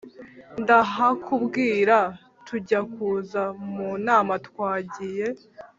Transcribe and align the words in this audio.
ndahakubwira; 0.61 1.97
tujya 2.47 2.79
kuza 2.93 3.43
mu 3.73 3.89
nama 4.07 4.33
twagiye 4.47 5.27